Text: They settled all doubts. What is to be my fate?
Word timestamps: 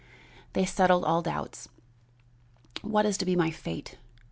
They 0.53 0.65
settled 0.65 1.05
all 1.05 1.21
doubts. 1.21 1.69
What 2.81 3.05
is 3.05 3.19
to 3.19 3.25
be 3.25 3.35
my 3.35 3.51
fate? 3.51 3.97